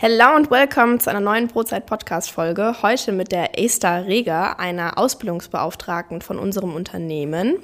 [0.00, 2.82] Hello und welcome zu einer neuen Brotzeit-Podcast-Folge.
[2.82, 7.56] Heute mit der Esther Reger, einer Ausbildungsbeauftragten von unserem Unternehmen.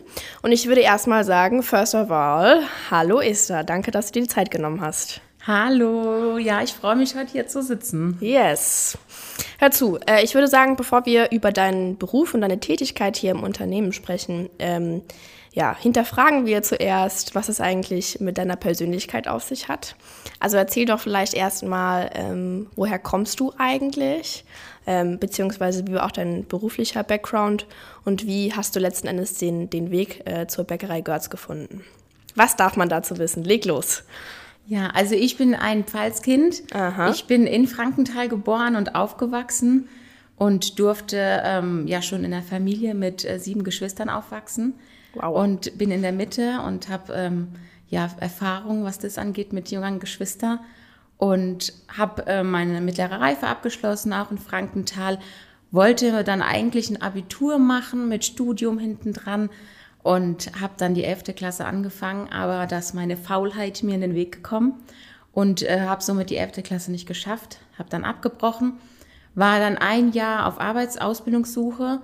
[0.42, 4.35] Und ich würde erstmal sagen, first of all, hallo Esther, danke, dass du dir die
[4.35, 5.21] Zeit genommen hast.
[5.47, 8.19] Hallo, ja, ich freue mich, heute hier zu sitzen.
[8.21, 8.98] Yes.
[9.60, 13.30] Hör zu, äh, ich würde sagen, bevor wir über deinen Beruf und deine Tätigkeit hier
[13.30, 15.03] im Unternehmen sprechen, ähm,
[15.54, 19.95] ja, hinterfragen wir zuerst, was es eigentlich mit deiner Persönlichkeit auf sich hat.
[20.40, 24.45] Also erzähl doch vielleicht erstmal, ähm, woher kommst du eigentlich,
[24.84, 27.66] ähm, beziehungsweise wie war auch dein beruflicher Background
[28.04, 31.84] und wie hast du letzten Endes den, den Weg äh, zur Bäckerei Görz gefunden?
[32.34, 33.45] Was darf man dazu wissen?
[33.45, 34.02] Leg los.
[34.66, 36.64] Ja, also ich bin ein Pfalzkind.
[36.74, 37.10] Aha.
[37.10, 39.88] Ich bin in Frankenthal geboren und aufgewachsen
[40.36, 44.74] und durfte ähm, ja schon in der Familie mit äh, sieben Geschwistern aufwachsen.
[45.14, 45.36] Wow.
[45.36, 47.48] Und bin in der Mitte und habe ähm,
[47.88, 50.60] ja Erfahrung, was das angeht, mit jüngeren Geschwistern.
[51.16, 55.18] Und habe äh, meine mittlere Reife abgeschlossen, auch in Frankenthal.
[55.70, 59.51] Wollte dann eigentlich ein Abitur machen mit Studium hinten dran
[60.04, 61.35] und habe dann die 11.
[61.35, 64.75] Klasse angefangen, aber da ist meine Faulheit mir in den Weg gekommen
[65.33, 66.62] und äh, habe somit die 11.
[66.62, 68.75] Klasse nicht geschafft, habe dann abgebrochen,
[69.35, 72.01] war dann ein Jahr auf Arbeitsausbildungssuche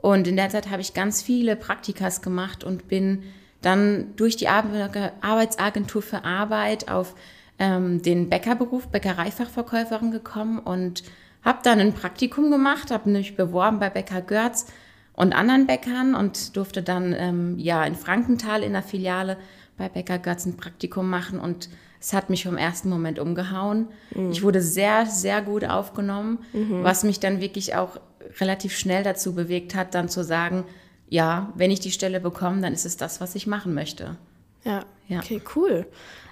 [0.00, 3.24] und in der Zeit habe ich ganz viele Praktikas gemacht und bin
[3.60, 7.16] dann durch die Arbeitsagentur für Arbeit auf
[7.58, 11.02] ähm, den Bäckerberuf, Bäckereifachverkäuferin gekommen und
[11.44, 14.66] habe dann ein Praktikum gemacht, habe mich beworben bei Bäcker Görz
[15.14, 19.36] und anderen Bäckern und durfte dann ähm, ja in Frankenthal in der Filiale
[19.76, 21.68] bei Bäcker Görz ein Praktikum machen und
[22.00, 23.88] es hat mich vom ersten Moment umgehauen.
[24.14, 24.30] Mhm.
[24.30, 26.84] Ich wurde sehr, sehr gut aufgenommen, mhm.
[26.84, 27.98] was mich dann wirklich auch
[28.40, 30.64] relativ schnell dazu bewegt hat, dann zu sagen,
[31.08, 34.16] ja, wenn ich die Stelle bekomme, dann ist es das, was ich machen möchte.
[34.64, 35.18] Ja, ja.
[35.18, 35.86] okay, cool.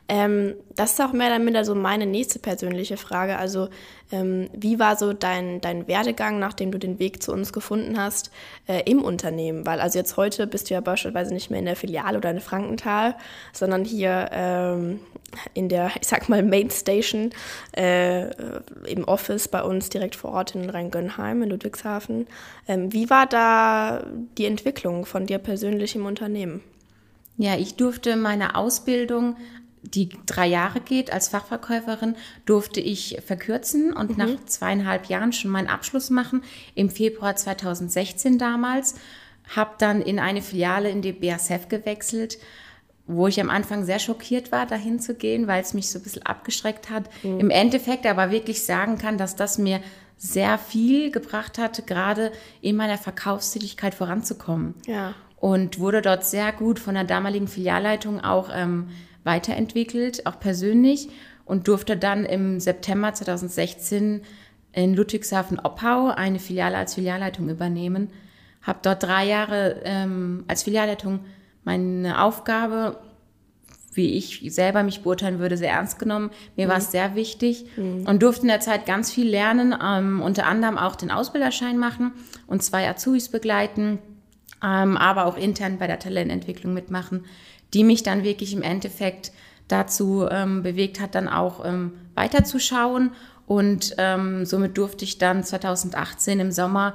[0.09, 3.39] Ähm, das ist auch mehr oder minder so meine nächste persönliche Frage.
[3.39, 3.69] Also,
[4.13, 8.31] ähm, wie war so dein, dein Werdegang, nachdem du den Weg zu uns gefunden hast,
[8.69, 9.67] äh, im Unternehmen?
[9.67, 12.41] Weil, also jetzt heute bist du ja beispielsweise nicht mehr in der Filiale oder in
[12.41, 13.17] Frankenthal,
[13.53, 15.01] sondern hier ähm,
[15.55, 17.31] in der, ich sag mal, Main Station
[17.73, 18.29] äh,
[18.87, 22.29] im Office bei uns direkt vor Ort in Rheingönheim in Ludwigshafen.
[22.69, 24.05] Ähm, wie war da
[24.39, 26.61] die Entwicklung von dir persönlich im Unternehmen?
[27.39, 29.37] Ja, ich durfte meine Ausbildung
[29.95, 34.17] die drei Jahre geht als Fachverkäuferin, durfte ich verkürzen und mhm.
[34.17, 36.43] nach zweieinhalb Jahren schon meinen Abschluss machen,
[36.75, 38.97] im Februar 2016 damals.
[39.55, 42.39] Habe dann in eine Filiale in die BASF gewechselt,
[43.07, 46.03] wo ich am Anfang sehr schockiert war, dahin zu gehen, weil es mich so ein
[46.03, 47.05] bisschen abgeschreckt hat.
[47.23, 47.41] Mhm.
[47.41, 49.81] Im Endeffekt aber wirklich sagen kann, dass das mir
[50.17, 54.75] sehr viel gebracht hat, gerade in meiner Verkaufstätigkeit voranzukommen.
[54.87, 55.15] Ja.
[55.39, 58.89] Und wurde dort sehr gut von der damaligen Filialleitung auch ähm,
[59.27, 61.09] weiterentwickelt, auch persönlich
[61.45, 64.23] und durfte dann im September 2016
[64.73, 68.11] in Ludwigshafen-Oppau eine Filiale als Filialleitung übernehmen.
[68.63, 71.21] Habe dort drei Jahre ähm, als Filialleitung
[71.65, 72.99] meine Aufgabe,
[73.93, 76.31] wie ich selber mich beurteilen würde, sehr ernst genommen.
[76.57, 76.71] Mir mhm.
[76.71, 78.07] war es sehr wichtig mhm.
[78.07, 82.13] und durfte in der Zeit ganz viel lernen, ähm, unter anderem auch den Ausbilderschein machen
[82.47, 83.99] und zwei Azubis begleiten,
[84.63, 87.25] ähm, aber auch intern bei der Talententwicklung mitmachen
[87.77, 89.33] die mich dann wirklich im Endeffekt
[89.69, 93.11] dazu ähm, bewegt hat, dann auch ähm, weiterzuschauen.
[93.47, 96.95] Und ähm, somit durfte ich dann 2018 im Sommer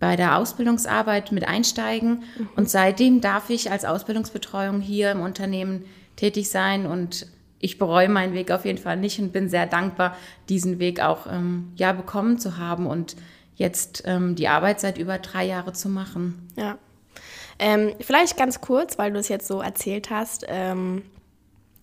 [0.00, 2.24] bei der Ausbildungsarbeit mit einsteigen.
[2.36, 2.48] Mhm.
[2.56, 5.84] Und seitdem darf ich als Ausbildungsbetreuung hier im Unternehmen
[6.16, 7.28] tätig sein und
[7.60, 10.16] ich bereue meinen Weg auf jeden Fall nicht und bin sehr dankbar,
[10.48, 13.14] diesen Weg auch ähm, ja bekommen zu haben und
[13.54, 16.48] jetzt ähm, die Arbeit seit über drei Jahren zu machen.
[16.56, 16.78] Ja,
[17.60, 20.44] ähm, vielleicht ganz kurz, weil du es jetzt so erzählt hast.
[20.48, 21.02] Ähm,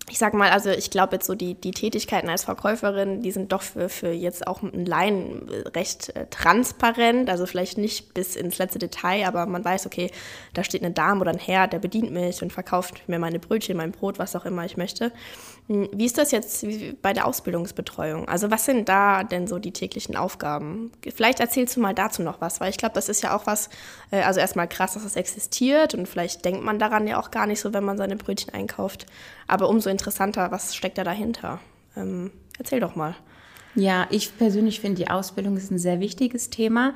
[0.09, 3.51] ich sag mal, also ich glaube jetzt so die, die Tätigkeiten als Verkäuferin, die sind
[3.51, 8.57] doch für, für jetzt auch einen Laien recht äh, transparent, also vielleicht nicht bis ins
[8.57, 10.09] letzte Detail, aber man weiß, okay,
[10.53, 13.75] da steht eine Dame oder ein Herr, der bedient mich und verkauft mir meine Brötchen,
[13.75, 15.11] mein Brot, was auch immer ich möchte.
[15.67, 16.65] Hm, wie ist das jetzt
[17.01, 18.29] bei der Ausbildungsbetreuung?
[18.29, 20.91] Also was sind da denn so die täglichen Aufgaben?
[21.13, 23.69] Vielleicht erzählst du mal dazu noch was, weil ich glaube, das ist ja auch was,
[24.11, 27.45] äh, also erstmal krass, dass das existiert und vielleicht denkt man daran ja auch gar
[27.45, 29.05] nicht so, wenn man seine Brötchen einkauft.
[29.47, 31.59] Aber umso interessanter, was steckt da dahinter?
[31.95, 33.15] Ähm, erzähl doch mal.
[33.75, 36.93] Ja, ich persönlich finde, die Ausbildung ist ein sehr wichtiges Thema.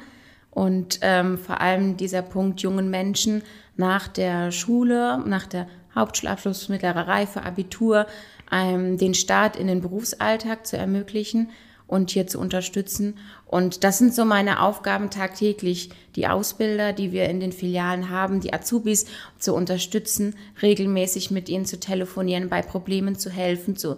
[0.49, 3.41] Und ähm, vor allem dieser Punkt, jungen Menschen
[3.77, 8.05] nach der Schule, nach der Hauptschulabschluss, mittlere Reife, Abitur,
[8.51, 11.51] ähm, den Start in den Berufsalltag zu ermöglichen
[11.91, 13.17] und hier zu unterstützen.
[13.45, 18.39] Und das sind so meine Aufgaben tagtäglich, die Ausbilder, die wir in den Filialen haben,
[18.39, 19.07] die Azubis
[19.37, 23.97] zu unterstützen, regelmäßig mit ihnen zu telefonieren, bei Problemen zu helfen, zu,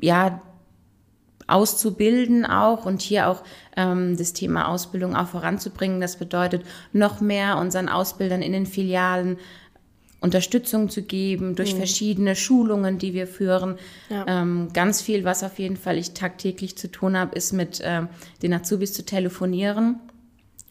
[0.00, 0.40] ja,
[1.46, 3.42] auszubilden auch und hier auch
[3.76, 6.00] ähm, das Thema Ausbildung auch voranzubringen.
[6.00, 6.64] Das bedeutet,
[6.94, 9.36] noch mehr unseren Ausbildern in den Filialen
[10.20, 11.78] Unterstützung zu geben durch mhm.
[11.78, 13.76] verschiedene Schulungen, die wir führen.
[14.10, 14.26] Ja.
[14.28, 18.08] Ähm, ganz viel, was auf jeden Fall ich tagtäglich zu tun habe, ist mit ähm,
[18.42, 19.98] den Azubis zu telefonieren.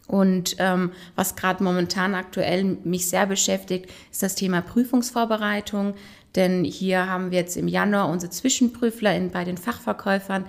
[0.07, 5.93] Und ähm, was gerade momentan aktuell mich sehr beschäftigt, ist das Thema Prüfungsvorbereitung.
[6.35, 10.45] Denn hier haben wir jetzt im Januar unsere Zwischenprüfler in, bei den Fachverkäufern,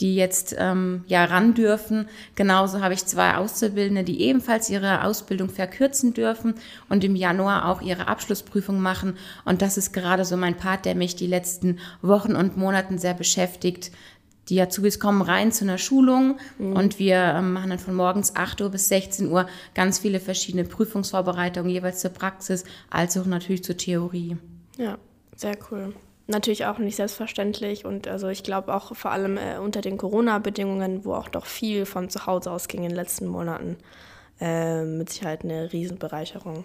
[0.00, 2.08] die jetzt ähm, ja ran dürfen.
[2.34, 6.54] Genauso habe ich zwei Auszubildende, die ebenfalls ihre Ausbildung verkürzen dürfen
[6.88, 9.16] und im Januar auch ihre Abschlussprüfung machen.
[9.44, 13.14] Und das ist gerade so mein Part, der mich die letzten Wochen und Monaten sehr
[13.14, 13.92] beschäftigt.
[14.48, 16.72] Die Azubis kommen rein zu einer Schulung mhm.
[16.72, 20.64] und wir ähm, machen dann von morgens 8 Uhr bis 16 Uhr ganz viele verschiedene
[20.64, 24.38] Prüfungsvorbereitungen, jeweils zur Praxis, als auch natürlich zur Theorie.
[24.76, 24.98] Ja,
[25.36, 25.94] sehr cool
[26.30, 31.04] natürlich auch nicht selbstverständlich und also ich glaube auch vor allem äh, unter den Corona-Bedingungen,
[31.04, 33.76] wo auch doch viel von zu Hause ausging in den letzten Monaten,
[34.40, 36.64] äh, mit Sicherheit eine Riesenbereicherung.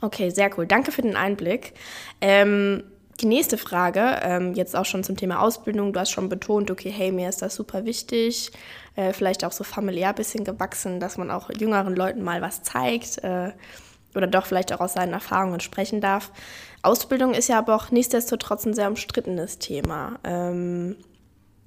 [0.00, 0.66] Okay, sehr cool.
[0.66, 1.74] Danke für den Einblick.
[2.20, 2.84] Ähm,
[3.20, 5.92] die nächste Frage, ähm, jetzt auch schon zum Thema Ausbildung.
[5.92, 8.52] Du hast schon betont, okay, hey, mir ist das super wichtig.
[8.94, 12.62] Äh, vielleicht auch so familiär ein bisschen gewachsen, dass man auch jüngeren Leuten mal was
[12.62, 13.50] zeigt äh,
[14.18, 16.30] oder doch vielleicht auch aus seinen Erfahrungen sprechen darf.
[16.82, 20.18] Ausbildung ist ja aber auch nichtsdestotrotz ein sehr umstrittenes Thema.
[20.24, 20.96] Ähm,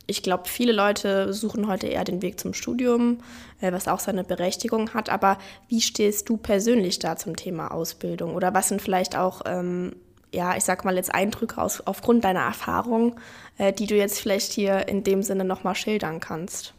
[0.07, 3.19] ich glaube, viele Leute suchen heute eher den Weg zum Studium,
[3.61, 5.09] äh, was auch seine Berechtigung hat.
[5.09, 5.37] Aber
[5.69, 8.35] wie stehst du persönlich da zum Thema Ausbildung?
[8.35, 9.95] Oder was sind vielleicht auch, ähm,
[10.33, 13.15] ja, ich sag mal jetzt Eindrücke aus, aufgrund deiner Erfahrung,
[13.57, 16.73] äh, die du jetzt vielleicht hier in dem Sinne nochmal schildern kannst?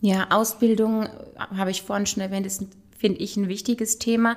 [0.00, 1.08] Ja, Ausbildung, äh,
[1.56, 2.64] habe ich vorhin schon erwähnt, ist,
[2.96, 4.36] finde ich, ein wichtiges Thema.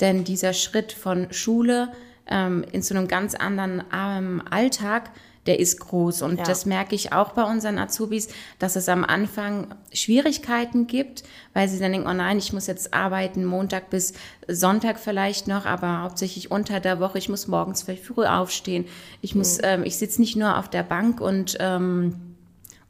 [0.00, 1.92] Denn dieser Schritt von Schule
[2.26, 5.10] ähm, in so einem ganz anderen ähm, Alltag,
[5.46, 6.22] der ist groß.
[6.22, 6.44] Und ja.
[6.44, 8.28] das merke ich auch bei unseren Azubis,
[8.58, 11.22] dass es am Anfang Schwierigkeiten gibt,
[11.54, 14.14] weil sie dann denken, oh nein, ich muss jetzt arbeiten, Montag bis
[14.48, 17.18] Sonntag vielleicht noch, aber hauptsächlich unter der Woche.
[17.18, 18.86] Ich muss morgens vielleicht früh aufstehen.
[19.20, 19.64] Ich muss, mhm.
[19.64, 22.16] ähm, ich sitze nicht nur auf der Bank und, ähm,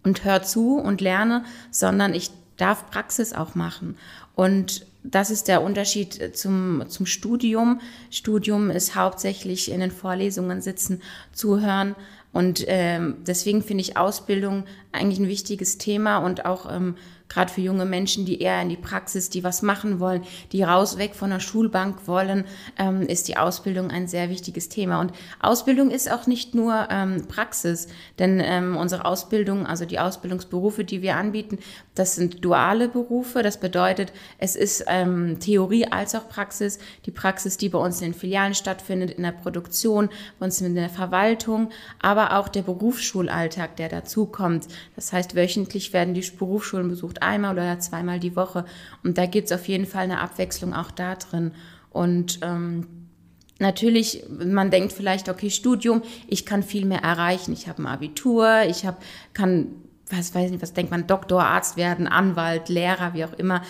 [0.02, 3.98] und höre zu und lerne, sondern ich darf Praxis auch machen.
[4.34, 7.80] Und das ist der Unterschied zum, zum Studium.
[8.10, 11.94] Studium ist hauptsächlich in den Vorlesungen sitzen, zuhören.
[12.32, 16.96] Und ähm, deswegen finde ich Ausbildung eigentlich ein wichtiges Thema und auch ähm,
[17.28, 20.98] gerade für junge Menschen, die eher in die Praxis, die was machen wollen, die raus
[20.98, 22.44] weg von der Schulbank wollen,
[22.78, 25.00] ähm, ist die Ausbildung ein sehr wichtiges Thema.
[25.00, 27.88] Und Ausbildung ist auch nicht nur ähm, Praxis,
[28.18, 31.58] denn ähm, unsere Ausbildung, also die Ausbildungsberufe, die wir anbieten,
[31.94, 33.42] das sind duale Berufe.
[33.42, 36.78] Das bedeutet, es ist ähm, Theorie als auch Praxis.
[37.06, 40.74] Die Praxis, die bei uns in den Filialen stattfindet, in der Produktion, bei uns in
[40.74, 41.70] der Verwaltung,
[42.00, 44.66] aber auch der Berufsschulalltag, der dazukommt.
[44.94, 48.64] Das heißt, wöchentlich werden die Berufsschulen besucht versucht einmal oder zweimal die Woche.
[49.02, 51.52] Und da gibt es auf jeden Fall eine Abwechslung auch da drin.
[51.90, 52.86] Und ähm,
[53.58, 57.54] Natürlich, man denkt vielleicht, okay, Studium, ich kann viel mehr erreichen.
[57.54, 58.98] Ich habe ein Abitur, ich habe,
[59.32, 59.68] kann,
[60.10, 63.62] was weiß ich, was denkt man, Doktor, Arzt werden, Anwalt, Lehrer, wie auch immer.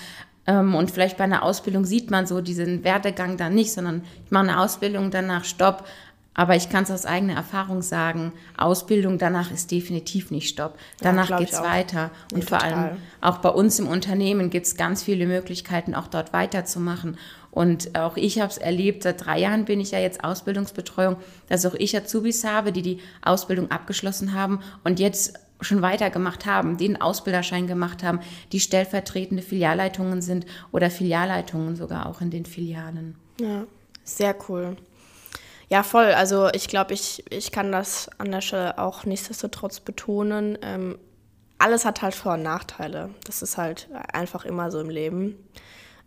[0.49, 4.33] Ähm, und vielleicht bei einer Ausbildung sieht man so diesen Werdegang dann nicht, sondern ich
[4.33, 5.85] mache eine Ausbildung, danach Stopp,
[6.37, 10.79] aber ich kann es aus eigener Erfahrung sagen, Ausbildung danach ist definitiv nicht Stopp.
[11.01, 12.11] Danach ja, geht's weiter.
[12.31, 12.75] Und nee, vor total.
[12.75, 17.17] allem auch bei uns im Unternehmen gibt es ganz viele Möglichkeiten, auch dort weiterzumachen.
[17.51, 21.17] Und auch ich habe es erlebt, seit drei Jahren bin ich ja jetzt Ausbildungsbetreuung,
[21.49, 26.77] dass auch ich Azubis habe, die die Ausbildung abgeschlossen haben und jetzt schon weitergemacht haben,
[26.77, 28.21] den Ausbilderschein gemacht haben,
[28.53, 33.15] die stellvertretende Filialleitungen sind oder Filialleitungen sogar auch in den Filialen.
[33.41, 33.65] Ja,
[34.05, 34.77] sehr cool.
[35.69, 36.13] Ja, voll.
[36.13, 40.59] Also ich glaube, ich, ich kann das an der Stelle auch nichtsdestotrotz betonen.
[40.63, 40.99] Ähm,
[41.59, 43.11] alles hat halt Vor- und Nachteile.
[43.25, 45.37] Das ist halt einfach immer so im Leben.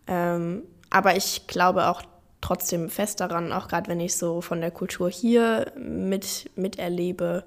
[0.06, 2.02] Ähm, aber ich glaube auch
[2.40, 7.44] trotzdem fest daran, auch gerade wenn ich so von der Kultur hier mit, miterlebe,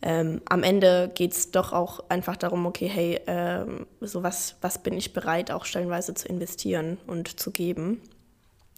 [0.00, 4.82] ähm, am Ende geht es doch auch einfach darum, okay, hey, ähm, so was, was
[4.82, 8.00] bin ich bereit, auch stellenweise zu investieren und zu geben.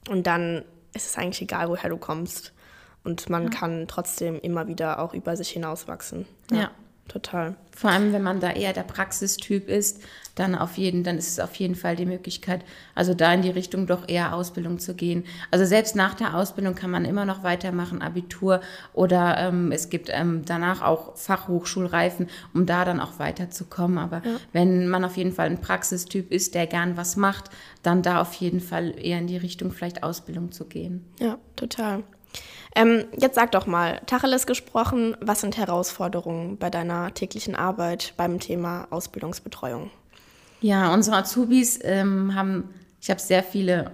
[0.08, 2.52] Und dann ist es eigentlich egal, woher du kommst.
[3.04, 3.50] Und man ja.
[3.50, 6.26] kann trotzdem immer wieder auch über sich hinauswachsen.
[6.50, 6.70] Ja, ja,
[7.08, 7.56] total.
[7.74, 10.02] Vor allem, wenn man da eher der Praxistyp ist,
[10.34, 12.64] dann auf jeden, dann ist es auf jeden Fall die Möglichkeit,
[12.94, 15.24] also da in die Richtung doch eher Ausbildung zu gehen.
[15.50, 18.60] Also selbst nach der Ausbildung kann man immer noch weitermachen, Abitur
[18.92, 23.98] oder ähm, es gibt ähm, danach auch Fachhochschulreifen, um da dann auch weiterzukommen.
[23.98, 24.36] Aber ja.
[24.52, 27.50] wenn man auf jeden Fall ein Praxistyp ist, der gern was macht,
[27.82, 31.04] dann da auf jeden Fall eher in die Richtung vielleicht Ausbildung zu gehen.
[31.18, 32.04] Ja, total.
[32.76, 38.38] Ähm, jetzt sag doch mal, Tacheles gesprochen, was sind Herausforderungen bei deiner täglichen Arbeit beim
[38.38, 39.90] Thema Ausbildungsbetreuung?
[40.60, 43.90] Ja, unsere Azubis ähm, haben, ich habe sehr viele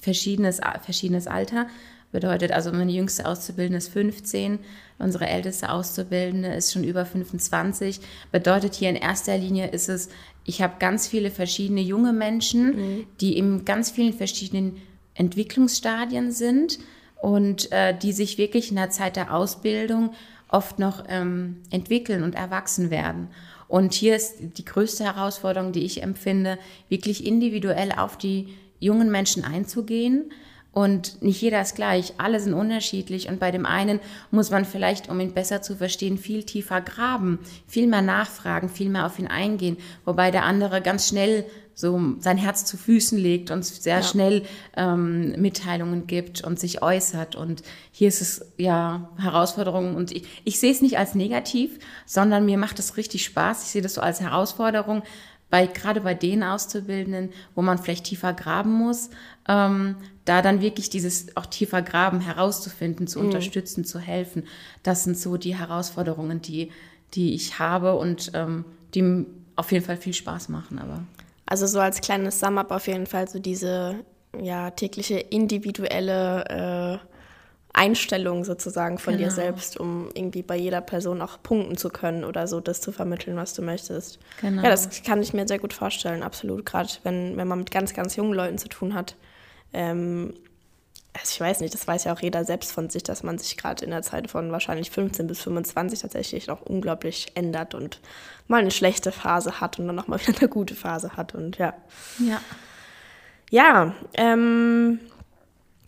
[0.00, 1.68] verschiedenes, verschiedenes Alter.
[2.10, 4.58] Bedeutet also, meine jüngste Auszubildende ist 15,
[4.98, 8.00] unsere älteste Auszubildende ist schon über 25.
[8.32, 10.08] Bedeutet hier in erster Linie ist es,
[10.44, 13.06] ich habe ganz viele verschiedene junge Menschen, mhm.
[13.20, 14.80] die in ganz vielen verschiedenen
[15.14, 16.78] Entwicklungsstadien sind
[17.20, 20.10] und äh, die sich wirklich in der Zeit der Ausbildung
[20.48, 23.28] oft noch ähm, entwickeln und erwachsen werden.
[23.68, 26.58] Und hier ist die größte Herausforderung, die ich empfinde,
[26.88, 30.32] wirklich individuell auf die jungen Menschen einzugehen.
[30.72, 33.28] Und nicht jeder ist gleich, alle sind unterschiedlich.
[33.28, 37.40] Und bei dem einen muss man vielleicht, um ihn besser zu verstehen, viel tiefer graben,
[37.66, 39.76] viel mehr nachfragen, viel mehr auf ihn eingehen.
[40.04, 41.44] Wobei der andere ganz schnell
[41.78, 44.02] so sein Herz zu Füßen legt und sehr ja.
[44.02, 44.42] schnell
[44.76, 47.36] ähm, Mitteilungen gibt und sich äußert.
[47.36, 49.94] Und hier ist es ja Herausforderung.
[49.94, 53.62] Und ich, ich sehe es nicht als negativ, sondern mir macht es richtig Spaß.
[53.62, 55.04] Ich sehe das so als Herausforderung,
[55.50, 59.10] bei, gerade bei den Auszubildenden, wo man vielleicht tiefer graben muss,
[59.46, 59.94] ähm,
[60.24, 63.26] da dann wirklich dieses auch tiefer Graben herauszufinden, zu mhm.
[63.26, 64.42] unterstützen, zu helfen.
[64.82, 66.72] Das sind so die Herausforderungen, die,
[67.14, 68.64] die ich habe und ähm,
[68.96, 70.80] die auf jeden Fall viel Spaß machen.
[70.80, 71.04] Aber
[71.48, 74.04] also so als kleines Sum-up auf jeden Fall so diese
[74.40, 77.08] ja, tägliche individuelle äh,
[77.72, 79.28] Einstellung sozusagen von genau.
[79.28, 82.92] dir selbst, um irgendwie bei jeder Person auch punkten zu können oder so das zu
[82.92, 84.18] vermitteln, was du möchtest.
[84.40, 84.62] Genau.
[84.62, 86.66] Ja, das kann ich mir sehr gut vorstellen, absolut.
[86.66, 89.16] Gerade wenn, wenn man mit ganz, ganz jungen Leuten zu tun hat.
[89.72, 90.34] Ähm,
[91.14, 93.56] also ich weiß nicht, das weiß ja auch jeder selbst von sich, dass man sich
[93.56, 98.00] gerade in der Zeit von wahrscheinlich 15 bis 25 tatsächlich noch unglaublich ändert und
[98.46, 101.74] mal eine schlechte Phase hat und dann nochmal wieder eine gute Phase hat und ja.
[102.18, 102.40] Ja.
[103.50, 105.00] Ja, ähm,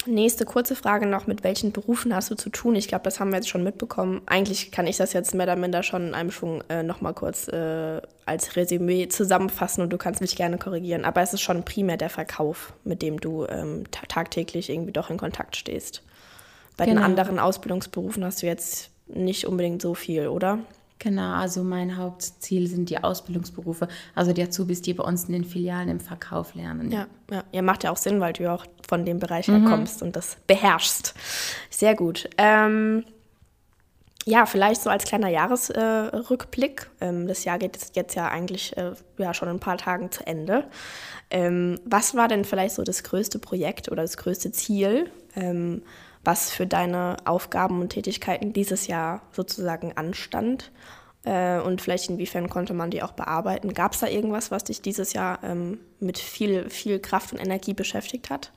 [0.07, 2.75] Nächste kurze Frage noch, mit welchen Berufen hast du zu tun?
[2.75, 4.23] Ich glaube, das haben wir jetzt schon mitbekommen.
[4.27, 7.49] Eigentlich kann ich das jetzt mehr oder minder schon in einem Schwung äh, nochmal kurz
[7.49, 11.05] äh, als Resümee zusammenfassen und du kannst mich gerne korrigieren.
[11.05, 15.19] Aber es ist schon primär der Verkauf, mit dem du ähm, tagtäglich irgendwie doch in
[15.19, 16.03] Kontakt stehst.
[16.77, 17.01] Bei genau.
[17.01, 20.61] den anderen Ausbildungsberufen hast du jetzt nicht unbedingt so viel, oder?
[21.03, 25.45] Genau, also mein Hauptziel sind die Ausbildungsberufe, also die Azubis, die bei uns in den
[25.45, 26.93] Filialen im Verkauf lernen.
[26.93, 29.63] Ja, ja, ja macht ja auch Sinn, weil du ja auch von dem Bereich mhm.
[29.63, 31.15] herkommst und das beherrschst.
[31.71, 32.29] Sehr gut.
[32.37, 33.05] Ähm,
[34.27, 36.91] ja, vielleicht so als kleiner Jahresrückblick.
[37.01, 40.11] Äh, ähm, das Jahr geht jetzt ja eigentlich äh, ja, schon in ein paar Tagen
[40.11, 40.65] zu Ende.
[41.31, 45.11] Ähm, was war denn vielleicht so das größte Projekt oder das größte Ziel?
[46.25, 50.71] Was für deine Aufgaben und Tätigkeiten dieses Jahr sozusagen anstand
[51.25, 53.75] äh, und vielleicht inwiefern konnte man die auch bearbeiten.
[53.75, 57.75] Gab es da irgendwas, was dich dieses Jahr ähm, mit viel, viel Kraft und Energie
[57.75, 58.53] beschäftigt hat?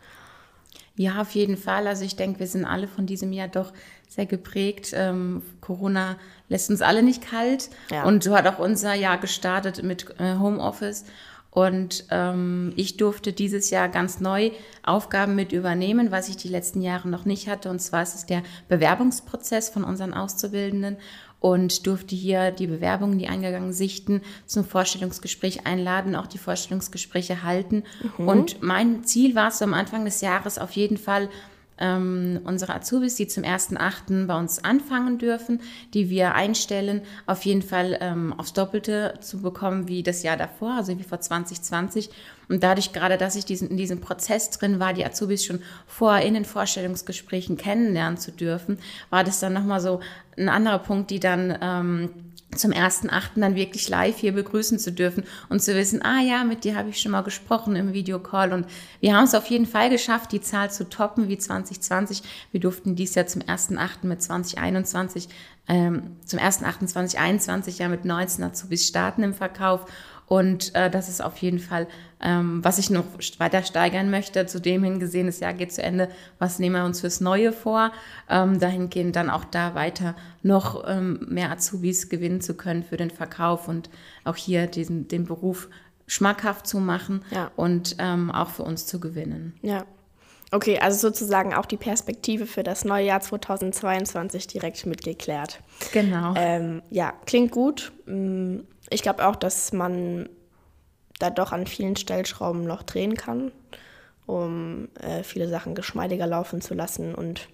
[0.96, 1.88] Ja, auf jeden Fall.
[1.88, 3.74] Also ich denke, wir sind alle von diesem Jahr doch
[4.08, 4.91] sehr geprägt.
[4.93, 6.17] Ähm, Corona
[6.50, 7.70] lässt uns alle nicht kalt.
[7.89, 8.03] Ja.
[8.03, 11.05] Und so hat auch unser Jahr gestartet mit äh, Homeoffice.
[11.53, 14.50] Und ähm, ich durfte dieses Jahr ganz neu
[14.81, 17.69] Aufgaben mit übernehmen, was ich die letzten Jahre noch nicht hatte.
[17.69, 20.98] Und zwar ist es der Bewerbungsprozess von unseren Auszubildenden
[21.39, 27.83] und durfte hier die Bewerbungen, die eingegangen sichten, zum Vorstellungsgespräch einladen, auch die Vorstellungsgespräche halten.
[28.17, 28.27] Mhm.
[28.27, 31.29] Und mein Ziel war es am Anfang des Jahres auf jeden Fall,
[31.77, 34.27] ähm, unsere Azubis, die zum 1.8.
[34.27, 35.62] bei uns anfangen dürfen,
[35.94, 40.74] die wir einstellen, auf jeden Fall ähm, aufs Doppelte zu bekommen wie das Jahr davor,
[40.74, 42.10] also wie vor 2020.
[42.50, 46.25] Und dadurch gerade, dass ich diesen, in diesem Prozess drin war, die Azubis schon vorher
[46.25, 48.77] in den Vorstellungsgesprächen kennenlernen zu dürfen,
[49.10, 50.00] war das dann nochmal so
[50.38, 51.58] ein anderer Punkt, die dann...
[51.62, 52.10] Ähm,
[52.57, 56.43] zum ersten Achten dann wirklich live hier begrüßen zu dürfen und zu wissen, ah ja,
[56.43, 58.65] mit dir habe ich schon mal gesprochen im Videocall und
[59.00, 62.24] wir haben es auf jeden Fall geschafft, die Zahl zu toppen wie 2020.
[62.51, 65.29] Wir durften dies Jahr zum ersten Achten mit 2021,
[65.67, 69.86] ähm, zum ersten Achten 2021 ja mit 19 Azubis starten im Verkauf
[70.27, 71.88] und äh, das ist auf jeden Fall,
[72.22, 73.06] ähm, was ich noch
[73.38, 74.46] weiter steigern möchte.
[74.46, 76.10] Zu dem hingesehen, das Jahr geht zu Ende.
[76.39, 77.92] Was nehmen wir uns fürs Neue vor?
[78.30, 83.12] Ähm, dahingehend dann auch da weiter noch ähm, mehr Azubis gewinnen zu können für den
[83.12, 83.89] Verkauf und
[84.24, 85.70] auch hier diesen, den Beruf
[86.08, 87.51] schmackhaft zu machen ja.
[87.56, 89.58] und ähm, auch für uns zu gewinnen.
[89.62, 89.86] Ja.
[90.51, 95.60] Okay, also sozusagen auch die Perspektive für das neue Jahr 2022 direkt mitgeklärt.
[95.94, 96.36] Genau.
[96.38, 97.92] Ähm, ja, klingt gut.
[98.90, 100.30] Ich glaube auch, dass man
[101.20, 103.52] da doch an vielen Stellschrauben noch drehen kann,
[104.25, 107.48] um äh, viele Sachen geschmeidiger laufen zu lassen und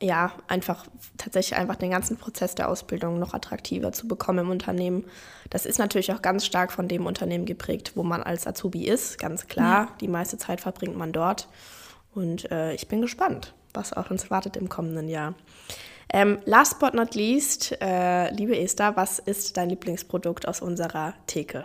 [0.00, 0.86] ja, einfach
[1.16, 5.04] tatsächlich einfach den ganzen Prozess der Ausbildung noch attraktiver zu bekommen im Unternehmen.
[5.50, 9.18] Das ist natürlich auch ganz stark von dem Unternehmen geprägt, wo man als Azubi ist,
[9.18, 9.86] ganz klar.
[9.86, 9.96] Ja.
[10.00, 11.48] Die meiste Zeit verbringt man dort.
[12.14, 15.34] Und äh, ich bin gespannt, was auf uns wartet im kommenden Jahr.
[16.10, 21.64] Ähm, last but not least, äh, liebe Esther, was ist dein Lieblingsprodukt aus unserer Theke?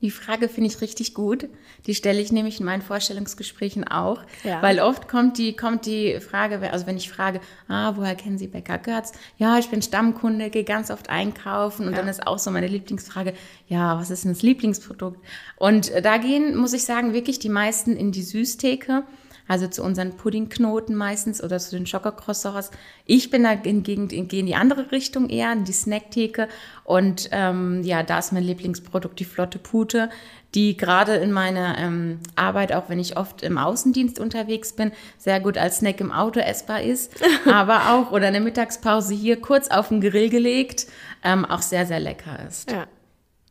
[0.00, 1.48] Die Frage finde ich richtig gut.
[1.88, 4.62] Die stelle ich nämlich in meinen Vorstellungsgesprächen auch, Ja.
[4.62, 8.46] weil oft kommt die, kommt die Frage, also wenn ich frage, ah, woher kennen Sie
[8.46, 9.10] Becker Götz?
[9.38, 11.98] Ja, ich bin Stammkunde, gehe ganz oft einkaufen und Ja.
[11.98, 13.34] dann ist auch so meine Lieblingsfrage,
[13.66, 15.18] ja, was ist denn das Lieblingsprodukt?
[15.56, 19.02] Und äh, da gehen, muss ich sagen, wirklich die meisten in die Süßtheke.
[19.48, 22.70] Also zu unseren Puddingknoten meistens oder zu den Schokocroissants.
[23.06, 26.48] Ich bin da hingegen in, gehe in die andere Richtung eher, in die Snacktheke.
[26.84, 30.10] Und ähm, ja, da ist mein Lieblingsprodukt die Flotte Pute,
[30.54, 35.40] die gerade in meiner ähm, Arbeit, auch wenn ich oft im Außendienst unterwegs bin, sehr
[35.40, 37.14] gut als Snack im Auto essbar ist.
[37.50, 40.86] aber auch oder in der Mittagspause hier kurz auf den Grill gelegt,
[41.24, 42.70] ähm, auch sehr, sehr lecker ist.
[42.70, 42.86] Ja,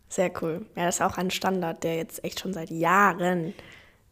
[0.09, 0.65] sehr cool.
[0.75, 3.53] Ja, das ist auch ein Standard, der jetzt echt schon seit Jahren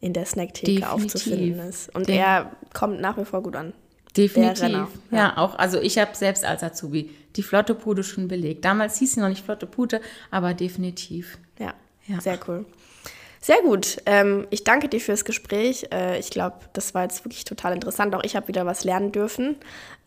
[0.00, 0.92] in der Snacktheke Definitiv.
[1.14, 1.94] aufzufinden ist.
[1.94, 3.72] Und Den- er kommt nach wie vor gut an.
[4.16, 4.62] Definitiv.
[4.62, 5.36] Renner, ja.
[5.36, 5.58] auch.
[5.58, 8.64] Also ich habe selbst als Azubi die Flotte Pute schon belegt.
[8.64, 10.00] Damals hieß sie noch nicht Flotte Pute,
[10.30, 11.38] aber definitiv.
[11.58, 11.74] Ja,
[12.06, 12.20] Ja.
[12.20, 12.64] sehr cool.
[13.46, 13.98] Sehr gut.
[14.06, 15.86] Ähm, ich danke dir fürs Gespräch.
[15.94, 18.12] Äh, ich glaube, das war jetzt wirklich total interessant.
[18.16, 19.54] Auch ich habe wieder was lernen dürfen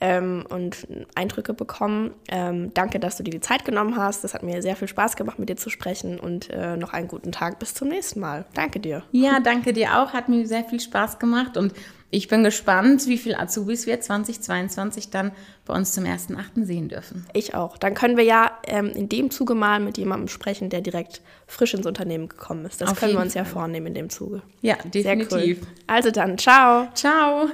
[0.01, 2.13] ähm, und Eindrücke bekommen.
[2.27, 4.25] Ähm, danke, dass du dir die Zeit genommen hast.
[4.25, 7.08] Das hat mir sehr viel Spaß gemacht, mit dir zu sprechen und äh, noch einen
[7.08, 7.60] guten Tag.
[7.60, 8.43] Bis zum nächsten Mal.
[8.55, 9.03] Danke dir.
[9.13, 10.12] Ja, danke dir auch.
[10.12, 11.72] Hat mir sehr viel Spaß gemacht und
[12.11, 15.31] ich bin gespannt, wie viele Azubis wir 2022 dann
[15.65, 16.65] bei uns zum 1.8.
[16.65, 17.25] sehen dürfen.
[17.33, 17.77] Ich auch.
[17.77, 21.73] Dann können wir ja ähm, in dem Zuge mal mit jemandem sprechen, der direkt frisch
[21.73, 22.81] ins Unternehmen gekommen ist.
[22.81, 24.41] Das Auf können wir uns ja vornehmen in dem Zuge.
[24.61, 25.61] Ja, definitiv.
[25.61, 25.67] cool.
[25.87, 26.87] Also dann, ciao.
[26.95, 27.49] Ciao.